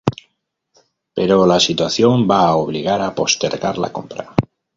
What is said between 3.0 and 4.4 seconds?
a postergar la compra.